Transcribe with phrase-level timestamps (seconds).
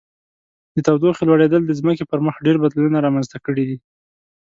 [0.73, 3.77] د تودوخې لوړیدل د ځمکې پر مخ ډیر بدلونونه رامنځته کړي دي.